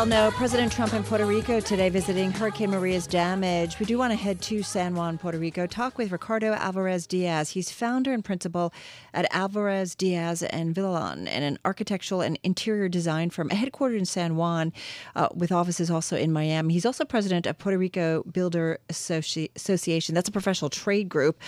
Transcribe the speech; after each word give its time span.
well 0.00 0.06
know, 0.06 0.30
President 0.30 0.72
Trump 0.72 0.94
in 0.94 1.04
Puerto 1.04 1.26
Rico 1.26 1.60
today 1.60 1.90
visiting 1.90 2.30
Hurricane 2.30 2.70
Maria's 2.70 3.06
damage. 3.06 3.78
We 3.78 3.84
do 3.84 3.98
want 3.98 4.12
to 4.12 4.16
head 4.16 4.40
to 4.42 4.62
San 4.62 4.94
Juan, 4.94 5.18
Puerto 5.18 5.36
Rico, 5.36 5.66
talk 5.66 5.98
with 5.98 6.10
Ricardo 6.10 6.54
Alvarez 6.54 7.06
Diaz. 7.06 7.50
He's 7.50 7.70
founder 7.70 8.10
and 8.10 8.24
principal 8.24 8.72
at 9.12 9.26
Alvarez 9.30 9.94
Diaz 9.94 10.42
and 10.42 10.74
Villalon, 10.74 11.26
and 11.28 11.44
an 11.44 11.58
architectural 11.66 12.22
and 12.22 12.38
interior 12.42 12.88
design 12.88 13.28
firm 13.28 13.50
headquartered 13.50 13.98
in 13.98 14.06
San 14.06 14.36
Juan, 14.36 14.72
uh, 15.16 15.28
with 15.34 15.52
offices 15.52 15.90
also 15.90 16.16
in 16.16 16.32
Miami. 16.32 16.72
He's 16.72 16.86
also 16.86 17.04
president 17.04 17.46
of 17.46 17.58
Puerto 17.58 17.76
Rico 17.76 18.22
Builder 18.22 18.78
Associ- 18.88 19.50
Association. 19.54 20.14
That's 20.14 20.30
a 20.30 20.32
professional 20.32 20.70
trade 20.70 21.10
group. 21.10 21.38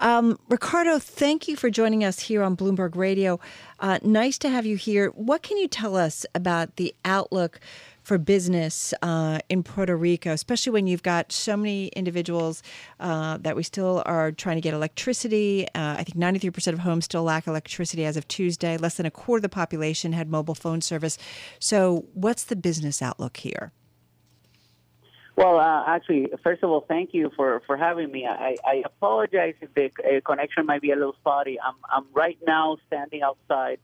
Um, 0.00 0.36
Ricardo, 0.48 0.98
thank 0.98 1.46
you 1.46 1.54
for 1.54 1.70
joining 1.70 2.02
us 2.02 2.18
here 2.18 2.42
on 2.42 2.56
Bloomberg 2.56 2.96
Radio. 2.96 3.38
Uh, 3.78 4.00
nice 4.02 4.36
to 4.38 4.48
have 4.48 4.66
you 4.66 4.76
here. 4.76 5.10
What 5.10 5.42
can 5.42 5.58
you 5.58 5.68
tell 5.68 5.94
us 5.94 6.26
about 6.34 6.74
the 6.74 6.92
outlook 7.04 7.60
for 8.02 8.18
business 8.18 8.94
uh, 9.02 9.38
in 9.48 9.62
Puerto 9.62 9.96
Rico, 9.96 10.32
especially 10.32 10.72
when 10.72 10.86
you've 10.86 11.02
got 11.02 11.32
so 11.32 11.56
many 11.56 11.88
individuals 11.88 12.62
uh, 12.98 13.38
that 13.38 13.56
we 13.56 13.62
still 13.62 14.02
are 14.06 14.32
trying 14.32 14.56
to 14.56 14.60
get 14.60 14.74
electricity? 14.74 15.66
Uh, 15.74 15.96
I 15.98 16.04
think 16.04 16.16
93% 16.16 16.72
of 16.72 16.80
homes 16.80 17.04
still 17.04 17.22
lack 17.22 17.46
electricity 17.46 18.04
as 18.04 18.16
of 18.16 18.26
Tuesday. 18.28 18.76
Less 18.76 18.96
than 18.96 19.06
a 19.06 19.10
quarter 19.10 19.38
of 19.38 19.42
the 19.42 19.48
population 19.48 20.12
had 20.12 20.30
mobile 20.30 20.54
phone 20.54 20.80
service. 20.80 21.18
So, 21.58 22.06
what's 22.14 22.44
the 22.44 22.56
business 22.56 23.02
outlook 23.02 23.38
here? 23.38 23.72
Well, 25.36 25.58
uh, 25.58 25.84
actually, 25.86 26.28
first 26.42 26.62
of 26.62 26.68
all, 26.68 26.84
thank 26.86 27.14
you 27.14 27.30
for, 27.34 27.62
for 27.66 27.76
having 27.76 28.12
me. 28.12 28.26
I, 28.26 28.56
I 28.62 28.82
apologize 28.84 29.54
if 29.62 29.72
the 29.72 29.86
uh, 29.86 30.20
connection 30.20 30.66
might 30.66 30.82
be 30.82 30.90
a 30.90 30.96
little 30.96 31.14
spotty. 31.14 31.58
I'm, 31.58 31.76
I'm 31.90 32.04
right 32.12 32.36
now 32.46 32.76
standing 32.88 33.22
outside 33.22 33.78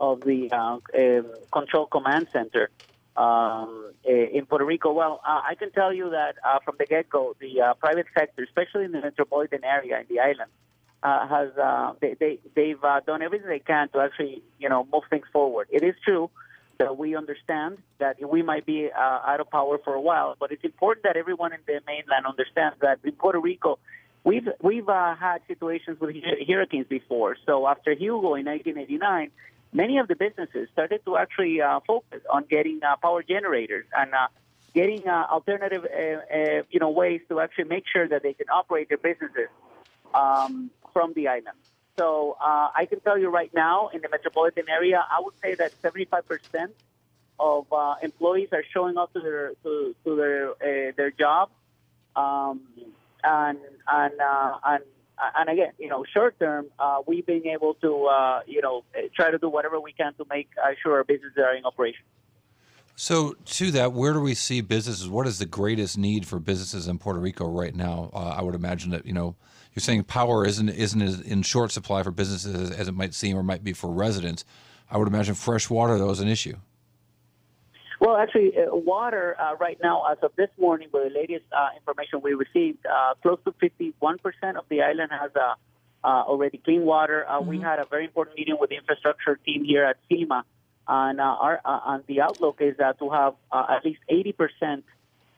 of 0.00 0.20
the 0.20 0.48
uh, 0.52 0.78
uh 0.96 1.22
control 1.50 1.86
command 1.86 2.28
center 2.32 2.70
um, 3.18 3.92
uh, 4.08 4.12
in 4.12 4.46
Puerto 4.46 4.64
Rico. 4.64 4.92
Well, 4.92 5.20
uh, 5.26 5.42
I 5.46 5.54
can 5.56 5.72
tell 5.72 5.92
you 5.92 6.10
that 6.10 6.36
from 6.64 6.76
the 6.78 6.86
get 6.86 7.10
go, 7.10 7.34
the 7.40 7.74
private 7.80 8.06
sector, 8.16 8.44
especially 8.44 8.84
in 8.84 8.92
the 8.92 9.00
metropolitan 9.00 9.64
area 9.64 9.98
in 9.98 10.06
the 10.08 10.20
island, 10.20 10.50
has 11.02 11.50
they, 12.00 12.14
they, 12.14 12.38
they've 12.54 12.80
done 13.06 13.22
everything 13.22 13.48
they 13.48 13.58
can 13.58 13.88
to 13.90 13.98
actually 13.98 14.42
you 14.58 14.68
know 14.68 14.86
move 14.92 15.02
things 15.10 15.26
forward. 15.32 15.68
It 15.70 15.82
is 15.82 15.94
true 16.04 16.30
that 16.78 16.96
we 16.96 17.16
understand 17.16 17.78
that 17.98 18.16
we 18.26 18.42
might 18.42 18.64
be 18.64 18.88
uh, 18.88 19.00
out 19.00 19.40
of 19.40 19.50
power 19.50 19.78
for 19.78 19.94
a 19.94 20.00
while, 20.00 20.36
but 20.38 20.52
it's 20.52 20.62
important 20.62 21.02
that 21.02 21.16
everyone 21.16 21.52
in 21.52 21.58
the 21.66 21.80
mainland 21.86 22.24
understands 22.24 22.76
that 22.80 23.00
in 23.02 23.12
Puerto 23.12 23.40
Rico, 23.40 23.80
we've 24.22 24.48
we've 24.62 24.88
uh, 24.88 25.16
had 25.16 25.40
situations 25.48 25.98
with 26.00 26.14
hurricanes 26.46 26.86
before. 26.86 27.36
So 27.46 27.66
after 27.66 27.92
Hugo 27.94 28.34
in 28.34 28.46
1989, 28.46 29.32
many 29.72 29.98
of 29.98 30.08
the 30.08 30.16
businesses 30.16 30.68
started 30.72 31.04
to 31.04 31.16
actually 31.16 31.60
uh, 31.60 31.80
focus 31.86 32.20
on 32.32 32.44
getting 32.48 32.80
uh, 32.82 32.96
power 32.96 33.22
generators 33.22 33.86
and 33.96 34.12
uh, 34.14 34.28
getting 34.74 35.06
uh, 35.08 35.26
alternative, 35.30 35.84
uh, 35.84 36.62
you 36.70 36.80
know, 36.80 36.90
ways 36.90 37.20
to 37.28 37.40
actually 37.40 37.64
make 37.64 37.84
sure 37.92 38.06
that 38.08 38.22
they 38.22 38.34
can 38.34 38.48
operate 38.48 38.88
their 38.88 38.98
businesses 38.98 39.48
um, 40.14 40.70
from 40.92 41.12
the 41.14 41.28
island. 41.28 41.56
So 41.98 42.36
uh, 42.40 42.70
I 42.74 42.86
can 42.86 43.00
tell 43.00 43.18
you 43.18 43.28
right 43.28 43.52
now 43.52 43.88
in 43.88 44.00
the 44.00 44.08
metropolitan 44.08 44.64
area, 44.68 45.04
I 45.10 45.20
would 45.20 45.34
say 45.42 45.54
that 45.56 45.72
75% 45.82 46.70
of 47.40 47.72
uh, 47.72 47.94
employees 48.02 48.48
are 48.52 48.64
showing 48.72 48.96
up 48.96 49.12
to 49.14 49.20
their 49.20 49.52
to, 49.64 49.94
to 50.04 50.16
their 50.16 50.50
uh, 50.50 50.92
their 50.96 51.10
job, 51.10 51.50
um, 52.16 52.60
and 53.22 53.58
and 53.90 54.20
uh, 54.20 54.58
and 54.64 54.84
and 55.36 55.48
again, 55.48 55.72
you 55.78 55.88
know, 55.88 56.04
short 56.12 56.38
term, 56.38 56.66
uh, 56.78 56.98
we've 57.06 57.26
been 57.26 57.46
able 57.46 57.74
to 57.74 58.06
uh, 58.06 58.40
you 58.46 58.60
know 58.60 58.84
try 59.14 59.30
to 59.30 59.38
do 59.38 59.48
whatever 59.48 59.80
we 59.80 59.92
can 59.92 60.14
to 60.14 60.24
make 60.30 60.48
sure 60.82 60.96
our 60.96 61.04
businesses 61.04 61.38
are 61.38 61.54
in 61.54 61.64
operation. 61.64 62.04
So, 63.00 63.34
to 63.44 63.70
that, 63.70 63.92
where 63.92 64.12
do 64.12 64.20
we 64.20 64.34
see 64.34 64.60
businesses? 64.60 65.08
What 65.08 65.28
is 65.28 65.38
the 65.38 65.46
greatest 65.46 65.96
need 65.96 66.26
for 66.26 66.40
businesses 66.40 66.88
in 66.88 66.98
Puerto 66.98 67.20
Rico 67.20 67.48
right 67.48 67.74
now? 67.74 68.10
I 68.12 68.42
would 68.42 68.56
imagine 68.56 68.90
that 68.90 69.06
you 69.06 69.12
know 69.12 69.36
you're 69.74 69.80
saying 69.80 70.04
power 70.04 70.44
isn't 70.44 70.68
isn't 70.68 71.24
in 71.24 71.42
short 71.42 71.70
supply 71.70 72.02
for 72.02 72.10
businesses 72.10 72.70
as 72.70 72.88
it 72.88 72.94
might 72.94 73.14
seem 73.14 73.36
or 73.36 73.42
might 73.42 73.62
be 73.62 73.72
for 73.72 73.92
residents. 73.92 74.44
I 74.90 74.98
would 74.98 75.06
imagine 75.06 75.34
fresh 75.34 75.70
water 75.70 75.98
though 75.98 76.10
is 76.10 76.20
an 76.20 76.28
issue. 76.28 76.56
Well, 78.08 78.16
actually, 78.16 78.54
uh, 78.56 78.74
water 78.74 79.36
uh, 79.38 79.56
right 79.56 79.76
now, 79.82 80.02
as 80.10 80.16
of 80.22 80.32
this 80.34 80.48
morning, 80.58 80.88
with 80.90 81.12
the 81.12 81.20
latest 81.20 81.44
uh, 81.52 81.76
information 81.76 82.22
we 82.22 82.32
received, 82.32 82.86
uh, 82.86 83.12
close 83.20 83.38
to 83.44 83.52
51% 83.52 84.56
of 84.56 84.64
the 84.70 84.80
island 84.80 85.10
has 85.12 85.30
uh, 85.36 85.52
uh, 86.02 86.06
already 86.06 86.56
clean 86.56 86.86
water. 86.86 87.26
Mm-hmm. 87.28 87.46
We 87.46 87.60
had 87.60 87.78
a 87.80 87.84
very 87.84 88.06
important 88.06 88.38
meeting 88.38 88.56
with 88.58 88.70
the 88.70 88.76
infrastructure 88.76 89.38
team 89.44 89.62
here 89.62 89.84
at 89.84 89.98
FEMA, 90.10 90.44
and 90.88 91.20
our 91.20 91.60
and 91.66 92.02
the 92.06 92.22
outlook 92.22 92.62
is 92.62 92.78
to 92.78 93.10
have 93.10 93.34
at 93.52 93.84
least 93.84 94.00
80% 94.10 94.84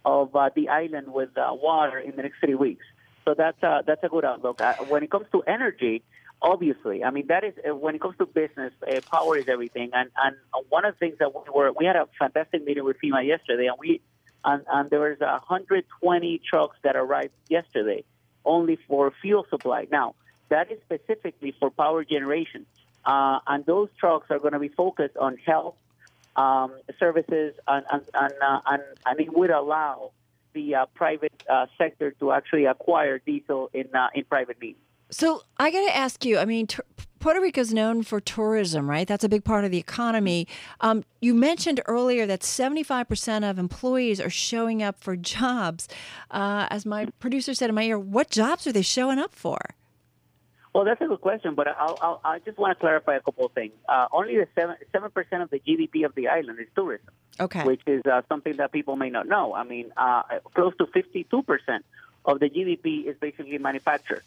of 0.04 0.31
the 0.54 0.69
island 0.69 1.12
with 1.12 1.31
water 1.37 1.98
in 1.98 2.14
the 2.14 2.22
next 2.22 2.38
three 2.38 2.54
weeks. 2.54 2.87
So 3.25 3.34
that's 3.34 3.60
a, 3.64 3.82
that's 3.84 4.04
a 4.04 4.08
good 4.08 4.25
outlook. 4.25 4.60
Uh, 4.60 4.75
when 4.88 5.02
it 5.02 5.10
comes 5.10 5.26
to 5.32 5.42
energy, 5.42 6.04
obviously, 6.42 7.04
I 7.04 7.10
mean 7.10 7.26
that 7.28 7.44
is 7.44 7.54
uh, 7.68 7.74
when 7.74 7.94
it 7.94 8.00
comes 8.00 8.16
to 8.18 8.26
business, 8.26 8.72
uh, 8.86 9.00
power 9.10 9.36
is 9.36 9.46
everything. 9.48 9.90
And 9.92 10.10
and 10.22 10.36
one 10.68 10.84
of 10.84 10.94
the 10.94 10.98
things 10.98 11.18
that 11.18 11.34
we 11.34 11.40
were 11.52 11.72
we 11.72 11.86
had 11.86 11.96
a 11.96 12.08
fantastic 12.18 12.64
meeting 12.64 12.84
with 12.84 12.96
FEMA 13.02 13.26
yesterday, 13.26 13.66
and 13.66 13.76
we 13.78 14.00
and, 14.44 14.62
and 14.72 14.88
there 14.90 15.00
was 15.00 15.20
120 15.20 16.40
trucks 16.48 16.76
that 16.82 16.96
arrived 16.96 17.34
yesterday, 17.48 18.04
only 18.44 18.78
for 18.88 19.12
fuel 19.20 19.46
supply. 19.50 19.86
Now 19.90 20.14
that 20.48 20.70
is 20.72 20.78
specifically 20.84 21.54
for 21.58 21.70
power 21.70 22.04
generation, 22.04 22.66
uh, 23.04 23.40
and 23.46 23.64
those 23.66 23.88
trucks 23.98 24.30
are 24.30 24.38
going 24.38 24.54
to 24.54 24.58
be 24.58 24.68
focused 24.68 25.16
on 25.16 25.36
health 25.36 25.74
um, 26.36 26.72
services, 26.98 27.54
and 27.66 27.84
and 27.90 28.02
and, 28.14 28.32
uh, 28.42 28.60
and 28.66 28.82
and 29.06 29.20
it 29.20 29.32
would 29.36 29.50
allow 29.50 30.12
the 30.52 30.74
uh, 30.74 30.86
private 30.94 31.44
sector 31.78 32.10
to 32.12 32.32
actually 32.32 32.64
acquire 32.64 33.18
diesel 33.18 33.70
in 33.72 33.88
in 34.14 34.24
private 34.24 34.60
means. 34.60 34.78
So 35.10 35.43
I 35.59 35.71
got 35.71 35.84
to 35.87 35.97
ask 35.97 36.25
you. 36.25 36.38
I 36.38 36.44
mean, 36.44 36.66
t- 36.66 36.78
Puerto 37.19 37.41
Rico 37.41 37.60
is 37.60 37.75
known 37.75 38.03
for 38.03 38.21
tourism, 38.21 38.88
right? 38.88 39.06
That's 39.06 39.25
a 39.25 39.28
big 39.28 39.44
part 39.44 39.65
of 39.65 39.71
the 39.71 39.78
economy. 39.78 40.47
Um, 40.81 41.04
you 41.21 41.34
mentioned 41.34 41.81
earlier 41.87 42.26
that 42.26 42.41
75% 42.41 43.49
of 43.49 43.59
employees 43.59 44.20
are 44.20 44.31
showing 44.31 44.82
up 44.82 45.00
for 45.00 45.16
jobs. 45.16 45.88
Uh, 46.31 46.66
as 46.70 46.87
my 46.87 47.06
producer 47.19 47.53
said 47.53 47.69
in 47.69 47.75
my 47.75 47.82
ear, 47.82 47.99
what 47.99 48.31
jobs 48.31 48.66
are 48.66 48.72
they 48.72 48.82
showing 48.82 49.19
up 49.19 49.34
for? 49.34 49.59
Well, 50.72 50.84
that's 50.84 51.00
a 51.00 51.06
good 51.06 51.20
question, 51.20 51.56
but 51.56 51.66
I'll, 51.66 51.99
I'll, 52.00 52.20
i 52.25 52.38
just 52.38 52.56
want 52.56 52.76
to 52.76 52.81
clarify 52.81 53.16
a 53.16 53.20
couple 53.20 53.44
of 53.44 53.53
things. 53.53 53.72
Uh, 53.88 54.06
only 54.12 54.37
the 54.37 54.47
seven 54.54 54.76
seven 54.93 55.10
percent 55.10 55.43
of 55.43 55.50
the 55.50 55.59
GDP 55.59 56.06
of 56.06 56.15
the 56.15 56.28
island 56.28 56.60
is 56.60 56.69
tourism. 56.76 57.09
Okay. 57.41 57.65
Which 57.65 57.81
is 57.88 58.03
uh, 58.06 58.22
something 58.28 58.56
that 58.59 58.70
people 58.70 58.94
may 58.94 59.10
not 59.10 59.26
know. 59.26 59.53
I 59.53 59.65
mean, 59.65 59.93
uh, 59.97 60.22
close 60.54 60.72
to 60.78 60.87
fifty 60.87 61.25
two 61.25 61.43
percent 61.43 61.84
of 62.25 62.38
the 62.38 62.49
GDP 62.49 63.06
is 63.06 63.16
basically 63.19 63.59
manufactured. 63.59 64.22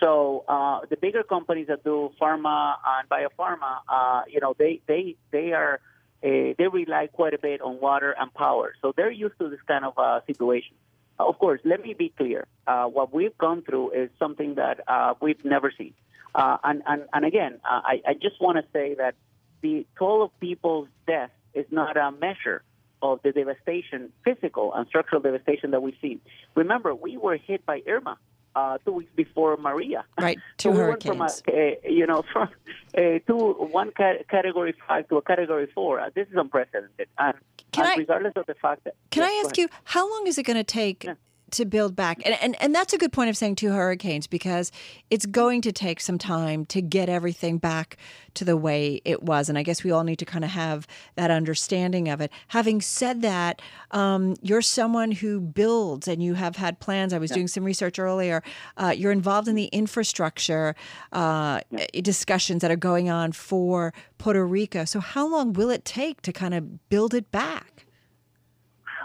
So 0.00 0.44
uh, 0.48 0.80
the 0.88 0.96
bigger 0.96 1.22
companies 1.22 1.66
that 1.68 1.84
do 1.84 2.10
pharma 2.20 2.76
and 2.86 3.08
biopharma, 3.08 3.78
uh, 3.88 4.22
you 4.28 4.40
know, 4.40 4.54
they 4.58 4.80
they 4.86 5.16
they 5.30 5.52
are 5.52 5.80
uh, 6.22 6.54
they 6.58 6.68
rely 6.72 7.08
quite 7.08 7.34
a 7.34 7.38
bit 7.38 7.60
on 7.60 7.80
water 7.80 8.14
and 8.18 8.32
power. 8.32 8.74
So 8.82 8.92
they're 8.96 9.10
used 9.10 9.38
to 9.38 9.48
this 9.48 9.60
kind 9.66 9.84
of 9.84 9.98
uh, 9.98 10.20
situation. 10.26 10.76
Of 11.18 11.38
course, 11.38 11.60
let 11.64 11.82
me 11.82 11.94
be 11.94 12.10
clear. 12.16 12.46
Uh, 12.66 12.84
what 12.86 13.12
we've 13.12 13.36
gone 13.38 13.62
through 13.62 13.90
is 13.90 14.10
something 14.18 14.54
that 14.54 14.80
uh, 14.86 15.14
we've 15.20 15.44
never 15.44 15.72
seen. 15.76 15.94
Uh, 16.34 16.58
and, 16.62 16.82
and, 16.86 17.02
and 17.12 17.24
again, 17.24 17.58
uh, 17.64 17.80
I, 17.82 18.02
I 18.06 18.14
just 18.14 18.40
want 18.40 18.58
to 18.58 18.64
say 18.72 18.94
that 18.94 19.14
the 19.60 19.84
toll 19.98 20.22
of 20.22 20.30
people's 20.38 20.88
death 21.06 21.30
is 21.54 21.66
not 21.72 21.96
a 21.96 22.12
measure 22.12 22.62
of 23.02 23.20
the 23.22 23.32
devastation, 23.32 24.12
physical 24.24 24.72
and 24.74 24.86
structural 24.86 25.20
devastation 25.20 25.72
that 25.72 25.82
we've 25.82 25.96
seen. 26.00 26.20
Remember, 26.54 26.94
we 26.94 27.16
were 27.16 27.36
hit 27.36 27.66
by 27.66 27.82
Irma 27.86 28.18
uh, 28.58 28.78
two 28.84 28.92
weeks 28.92 29.12
before 29.14 29.56
Maria. 29.56 30.04
Right, 30.20 30.38
two 30.56 30.68
so 30.68 30.72
we 30.72 30.76
hurricanes. 30.78 31.18
Went 31.18 31.44
from 31.44 31.54
a, 31.54 31.78
you 31.88 32.06
know, 32.06 32.22
from 32.32 32.48
a 32.94 33.20
two, 33.26 33.52
one 33.78 33.92
ca- 33.92 34.22
category 34.28 34.74
five 34.86 35.08
to 35.08 35.16
a 35.16 35.22
category 35.22 35.68
four. 35.74 36.00
Uh, 36.00 36.10
this 36.14 36.26
is 36.28 36.34
unprecedented. 36.36 37.08
And, 37.18 37.36
can 37.72 37.84
and 37.84 37.92
I, 37.92 37.96
regardless 37.96 38.32
of 38.36 38.46
the 38.46 38.54
fact 38.54 38.84
that. 38.84 38.94
Can 39.10 39.22
yes, 39.22 39.30
I 39.32 39.46
ask 39.46 39.58
you, 39.58 39.68
how 39.84 40.10
long 40.10 40.26
is 40.26 40.38
it 40.38 40.44
going 40.44 40.56
to 40.56 40.64
take 40.64 41.04
yeah 41.04 41.14
to 41.52 41.64
build 41.64 41.96
back. 41.96 42.20
And, 42.24 42.36
and 42.40 42.56
and 42.60 42.74
that's 42.74 42.92
a 42.92 42.98
good 42.98 43.12
point 43.12 43.30
of 43.30 43.36
saying 43.36 43.56
two 43.56 43.72
hurricanes 43.72 44.26
because 44.26 44.72
it's 45.10 45.26
going 45.26 45.62
to 45.62 45.72
take 45.72 46.00
some 46.00 46.18
time 46.18 46.66
to 46.66 46.82
get 46.82 47.08
everything 47.08 47.58
back 47.58 47.96
to 48.34 48.44
the 48.44 48.56
way 48.56 49.00
it 49.04 49.22
was. 49.22 49.48
And 49.48 49.58
I 49.58 49.62
guess 49.62 49.82
we 49.82 49.90
all 49.90 50.04
need 50.04 50.18
to 50.20 50.24
kind 50.24 50.44
of 50.44 50.50
have 50.50 50.86
that 51.16 51.30
understanding 51.30 52.08
of 52.08 52.20
it. 52.20 52.30
Having 52.48 52.82
said 52.82 53.22
that, 53.22 53.60
um, 53.90 54.36
you're 54.42 54.62
someone 54.62 55.10
who 55.10 55.40
builds 55.40 56.06
and 56.06 56.22
you 56.22 56.34
have 56.34 56.56
had 56.56 56.78
plans. 56.80 57.12
I 57.12 57.18
was 57.18 57.30
yeah. 57.30 57.36
doing 57.36 57.48
some 57.48 57.64
research 57.64 57.98
earlier. 57.98 58.42
Uh, 58.76 58.94
you're 58.96 59.12
involved 59.12 59.48
in 59.48 59.54
the 59.54 59.66
infrastructure 59.66 60.76
uh, 61.12 61.60
yeah. 61.70 61.86
discussions 62.02 62.62
that 62.62 62.70
are 62.70 62.76
going 62.76 63.10
on 63.10 63.32
for 63.32 63.92
Puerto 64.18 64.46
Rico. 64.46 64.84
So 64.84 65.00
how 65.00 65.26
long 65.26 65.52
will 65.52 65.70
it 65.70 65.84
take 65.84 66.22
to 66.22 66.32
kind 66.32 66.54
of 66.54 66.88
build 66.88 67.14
it 67.14 67.30
back? 67.32 67.86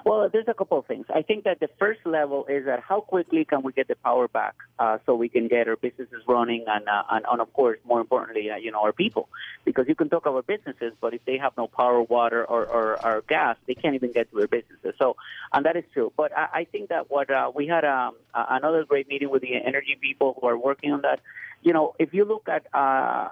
Well, 0.06 0.28
there's 0.30 0.50
a 0.50 0.54
couple 0.54 0.78
of 0.78 0.86
things. 0.86 1.06
I 1.14 1.22
think 1.22 1.46
that 1.46 1.62
the 1.62 1.70
first 1.80 2.02
level 2.06 2.46
is 2.48 2.66
that 2.66 2.82
how 2.82 3.00
quickly 3.00 3.46
can 3.46 3.64
we 3.64 3.72
get 3.72 3.88
the 3.88 3.96
power 3.96 4.28
back 4.28 4.56
uh, 4.78 4.98
so 5.06 5.16
we 5.16 5.30
can 5.30 5.48
get 5.48 5.70
our 5.70 5.78
businesses 5.78 6.22
running 6.28 6.66
and, 6.68 6.90
uh, 6.90 7.04
and, 7.10 7.26
and 7.30 7.40
of 7.40 7.54
course, 7.54 7.80
more 7.86 8.02
importantly, 8.02 8.50
uh, 8.50 8.58
you 8.58 8.72
know, 8.72 8.82
our 8.82 8.92
people. 8.92 9.30
Because 9.64 9.88
you 9.88 9.96
can 9.96 10.10
talk 10.10 10.26
about 10.26 10.46
businesses, 10.46 10.92
but 11.00 11.14
if 11.14 11.24
they 11.24 11.38
have 11.38 11.54
no 11.58 11.68
power, 11.68 12.02
water, 12.02 12.44
or, 12.44 12.66
or, 12.66 13.06
or 13.06 13.24
gas, 13.30 13.56
they 13.66 13.76
can't 13.76 13.96
even 13.96 14.12
get 14.12 14.30
to 14.32 14.38
their 14.38 14.48
businesses. 14.48 14.94
So, 15.00 15.16
and 15.54 15.66
that 15.66 15.78
is 15.78 15.86
true. 15.94 16.12
But 16.18 16.38
I, 16.38 16.48
I 16.54 16.64
think 16.66 16.90
that 16.90 17.10
what 17.10 17.32
uh, 17.32 17.52
we 17.56 17.68
had 17.68 17.86
um, 17.86 18.16
another 18.34 18.84
great 18.84 19.08
meeting 19.08 19.30
with 19.30 19.42
the 19.42 19.56
energy 19.56 19.98
people 20.02 20.38
who 20.40 20.48
are 20.48 20.58
working 20.58 20.92
on 20.92 21.02
that. 21.04 21.22
You 21.62 21.72
know, 21.72 21.96
if 21.98 22.14
you 22.14 22.26
look 22.26 22.50
at 22.50 22.68
uh, 22.74 23.30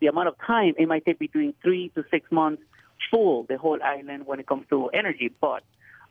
the 0.00 0.08
amount 0.08 0.26
of 0.26 0.34
time, 0.44 0.74
it 0.78 0.88
might 0.88 1.04
take 1.04 1.20
between 1.20 1.54
three 1.62 1.92
to 1.94 2.04
six 2.10 2.32
months 2.32 2.62
full 3.08 3.44
the 3.44 3.56
whole 3.56 3.78
island 3.80 4.26
when 4.26 4.40
it 4.40 4.48
comes 4.48 4.66
to 4.70 4.88
energy. 4.88 5.32
But 5.40 5.62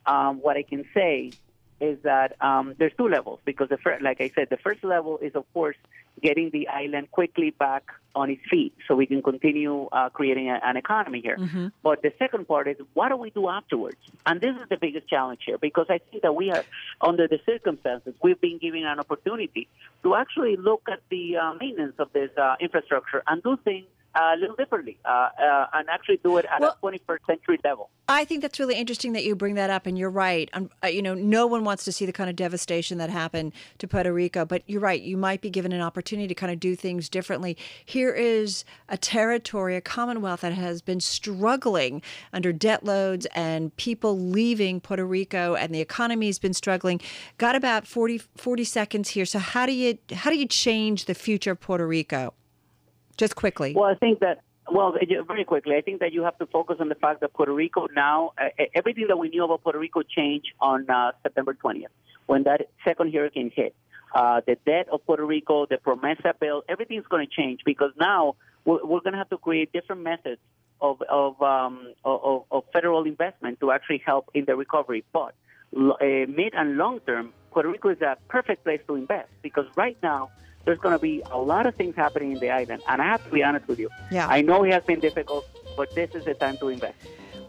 um, 0.08 0.38
what 0.38 0.58
I 0.58 0.64
can 0.64 0.86
say 0.94 1.32
is 1.80 2.00
that 2.04 2.36
um, 2.42 2.76
there's 2.80 2.94
two 2.98 3.08
levels 3.08 3.40
because 3.46 3.70
the 3.70 3.78
first, 3.78 4.02
like 4.02 4.20
I 4.20 4.32
said, 4.34 4.48
the 4.50 4.58
first 4.58 4.84
level 4.84 5.20
is 5.20 5.36
of 5.36 5.46
course 5.54 5.76
getting 6.22 6.50
the 6.50 6.68
island 6.68 7.12
quickly 7.12 7.52
back 7.52 7.84
on 8.16 8.32
its 8.32 8.42
feet 8.50 8.74
so 8.88 8.96
we 8.96 9.06
can 9.06 9.22
continue 9.22 9.86
uh, 9.92 10.10
creating 10.10 10.50
a, 10.50 10.60
an 10.64 10.76
economy 10.76 11.22
here. 11.22 11.38
Mm-hmm. 11.38 11.68
But 11.84 12.02
the 12.02 12.12
second 12.18 12.48
part 12.48 12.68
is 12.68 12.78
what 12.96 13.10
do 13.10 13.18
we 13.18 13.30
do 13.30 13.48
afterwards? 13.48 13.98
And 14.26 14.42
this 14.42 14.56
is 14.56 14.68
the 14.70 14.78
biggest 14.78 15.08
challenge 15.08 15.42
here 15.46 15.60
because 15.60 15.86
I 15.90 16.00
think 16.00 16.24
that 16.24 16.34
we 16.34 16.50
are 16.50 16.64
under 17.00 17.28
the 17.28 17.40
circumstances 17.46 18.16
we've 18.24 18.42
been 18.42 18.58
given 18.58 18.84
an 18.86 19.00
opportunity 19.00 19.68
to 20.02 20.16
actually 20.16 20.56
look 20.56 20.82
at 20.92 21.02
the 21.10 21.38
uh, 21.38 21.54
maintenance 21.54 21.96
of 22.00 22.12
this 22.14 22.32
uh, 22.38 22.56
infrastructure 22.60 23.22
and 23.28 23.44
do 23.44 23.58
things 23.64 23.86
a 24.16 24.36
little 24.40 24.56
differently 24.56 24.98
uh, 25.06 25.30
uh, 25.42 25.68
and 25.74 25.90
actually 25.90 26.18
do 26.24 26.38
it 26.38 26.46
at 26.46 26.62
well, 26.62 26.78
a 26.82 26.86
21st 26.86 27.18
century 27.28 27.60
level. 27.64 27.90
I 28.10 28.24
think 28.24 28.42
that's 28.42 28.60
really 28.60 28.76
interesting 28.76 29.14
that 29.14 29.26
you 29.26 29.36
bring 29.36 29.56
that 29.56 29.70
up, 29.70 29.86
and 29.86 29.98
you're 29.98 30.10
right. 30.10 30.50
Um, 30.54 30.70
uh, 30.84 30.88
you 30.88 31.02
know, 31.02 31.14
no 31.14 31.46
one 31.46 31.64
wants 31.64 31.84
to 31.86 31.92
see 31.92 32.06
the 32.06 32.14
kind 32.14 32.30
of 32.30 32.36
devastation 32.36 32.98
that 33.00 33.10
happened 33.10 33.54
to 33.80 33.88
Puerto 33.88 34.14
Rico, 34.14 34.46
but 34.46 34.64
you're 34.66 34.82
right. 34.82 35.02
You 35.02 35.18
might 35.18 35.42
be 35.42 35.50
given 35.50 35.72
an 35.72 35.82
opportunity 35.82 36.28
to 36.28 36.34
kind 36.34 36.52
of 36.52 36.60
do 36.60 36.76
things 36.76 37.10
differently. 37.10 37.58
Here 37.86 38.14
is 38.14 38.64
a 38.88 38.98
territory, 38.98 39.76
a 39.76 39.82
Commonwealth 39.82 40.42
that 40.42 40.54
has 40.54 40.82
been 40.82 41.00
struggling 41.00 42.02
under 42.32 42.54
debt 42.54 42.84
loads 42.84 43.28
and 43.36 43.76
people 43.76 44.18
leaving 44.18 44.80
Puerto 44.80 45.06
Rico, 45.06 45.56
and 45.56 45.76
the 45.76 45.82
economy's 45.82 46.40
been 46.40 46.54
struggling. 46.54 47.02
Got 47.38 47.56
about 47.56 47.86
40, 47.86 48.20
40 48.38 48.64
seconds 48.64 49.10
here. 49.10 49.26
So 49.26 49.40
how 49.40 49.66
do 49.66 49.74
you 49.74 49.98
how 50.14 50.30
do 50.30 50.38
you 50.38 50.48
change 50.48 51.06
the 51.06 51.14
future 51.14 51.52
of 51.52 51.60
Puerto 51.60 51.86
Rico? 51.86 52.34
Just 53.18 53.36
quickly. 53.36 53.74
Well, 53.76 53.90
I 53.90 53.96
think 53.96 54.20
that 54.20 54.42
well, 54.70 54.96
very 55.28 55.46
quickly, 55.46 55.76
I 55.76 55.82
think 55.82 56.02
that 56.02 56.12
you 56.14 56.24
have 56.24 56.38
to 56.40 56.46
focus 56.46 56.78
on 56.80 56.90
the 56.90 56.96
fact 56.96 57.22
that 57.22 57.34
Puerto 57.34 57.54
Rico 57.54 57.88
now, 57.96 58.34
uh, 58.38 58.50
everything 58.76 59.06
that 59.08 59.18
we 59.18 59.30
knew 59.30 59.46
about 59.46 59.64
Puerto 59.64 59.80
Rico 59.80 60.02
changed 60.04 60.50
on 60.60 60.90
uh, 60.90 61.12
September 61.24 61.54
20th 61.54 61.86
when 62.26 62.44
that 62.44 62.68
second 62.84 63.14
hurricane 63.14 63.52
hit. 63.56 63.76
Uh, 64.14 64.42
the 64.46 64.58
debt 64.66 64.88
of 64.92 65.06
Puerto 65.06 65.26
Rico, 65.26 65.66
the 65.66 65.78
Promesa 65.78 66.34
bill, 66.40 66.64
everything's 66.68 67.06
going 67.08 67.26
to 67.26 67.32
change 67.34 67.62
because 67.66 67.92
now 68.00 68.36
we're, 68.66 68.84
we're 68.84 69.02
going 69.02 69.14
to 69.14 69.18
have 69.18 69.30
to 69.30 69.38
create 69.38 69.72
different 69.72 70.02
methods 70.02 70.42
of 70.82 71.02
of, 71.10 71.42
um, 71.42 71.94
of, 72.06 72.44
of 72.52 72.64
federal 72.74 73.06
investment 73.06 73.60
to 73.60 73.72
actually 73.72 74.02
help 74.06 74.30
in 74.34 74.46
the 74.46 74.56
recovery. 74.56 75.04
But 75.12 75.34
uh, 75.76 75.96
mid 76.02 76.54
and 76.54 76.78
long 76.78 77.00
term, 77.02 77.34
Puerto 77.52 77.70
Rico 77.70 77.90
is 77.90 78.02
a 78.02 78.18
perfect 78.28 78.64
place 78.64 78.82
to 78.88 78.96
invest 78.96 79.30
because 79.42 79.66
right 79.76 79.98
now 80.04 80.30
there's 80.68 80.80
going 80.80 80.94
to 80.94 81.00
be 81.00 81.24
a 81.32 81.40
lot 81.40 81.66
of 81.66 81.74
things 81.76 81.96
happening 81.96 82.34
in 82.34 82.40
the 82.40 82.50
island. 82.50 82.84
And 82.90 83.02
I 83.02 83.06
have 83.06 83.24
to 83.24 83.32
be 83.32 83.42
honest 83.42 83.68
with 83.70 83.80
you. 83.80 83.90
Yeah. 84.12 84.28
I 84.28 84.42
know 84.42 84.66
it 84.66 84.74
has 84.74 84.84
been 84.84 85.00
difficult, 85.00 85.48
but 85.78 85.96
this 85.96 86.14
is 86.14 86.26
the 86.26 86.34
time 86.34 86.58
to 86.58 86.68
invest. 86.68 86.98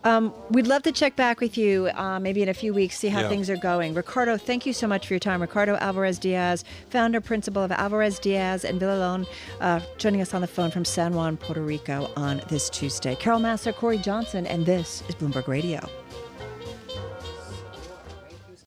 Um, 0.04 0.32
we'd 0.50 0.68
love 0.68 0.84
to 0.84 0.92
check 0.92 1.16
back 1.16 1.40
with 1.40 1.58
you 1.58 1.88
uh, 1.94 2.20
maybe 2.20 2.40
in 2.40 2.48
a 2.48 2.54
few 2.54 2.72
weeks, 2.72 2.96
see 2.96 3.08
how 3.08 3.22
yeah. 3.22 3.28
things 3.28 3.50
are 3.50 3.56
going. 3.56 3.94
Ricardo, 3.94 4.36
thank 4.36 4.64
you 4.64 4.72
so 4.72 4.86
much 4.86 5.08
for 5.08 5.14
your 5.14 5.18
time. 5.18 5.40
Ricardo 5.40 5.74
Alvarez 5.78 6.20
Diaz, 6.20 6.64
founder, 6.90 7.20
principal 7.20 7.64
of 7.64 7.72
Alvarez 7.72 8.20
Diaz 8.20 8.64
and 8.64 8.80
Villalon, 8.80 9.26
uh, 9.60 9.80
joining 9.98 10.20
us 10.20 10.32
on 10.32 10.40
the 10.40 10.46
phone 10.46 10.70
from 10.70 10.84
San 10.84 11.12
Juan, 11.14 11.36
Puerto 11.36 11.62
Rico 11.62 12.12
on 12.16 12.40
this 12.48 12.70
Tuesday. 12.70 13.16
Carol 13.16 13.40
Massar, 13.40 13.74
Cory 13.74 13.98
Johnson, 13.98 14.46
and 14.46 14.64
this 14.64 15.02
is 15.08 15.16
Bloomberg 15.16 15.48
Radio. 15.48 15.80